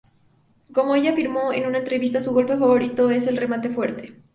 [0.73, 4.15] Como ella afirmó en una entrevista su golpe favorito es el remate fuerte.